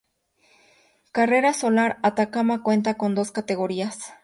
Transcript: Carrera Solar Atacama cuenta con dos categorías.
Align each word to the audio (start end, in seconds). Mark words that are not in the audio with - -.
Carrera 1.11 1.53
Solar 1.53 1.99
Atacama 2.01 2.63
cuenta 2.63 2.95
con 2.95 3.13
dos 3.13 3.31
categorías. 3.31 4.15